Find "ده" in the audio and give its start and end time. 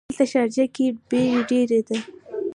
1.87-1.97